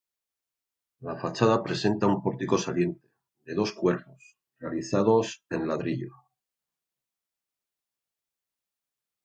La 1.07 1.13
fachada 1.23 1.57
presenta 1.67 2.07
un 2.13 2.17
pórtico 2.23 2.57
saliente, 2.57 3.11
de 3.45 3.53
dos 3.53 3.71
cuerpos, 3.73 4.35
realizados 4.57 5.43
en 5.51 5.67
ladrillo. 5.67 6.11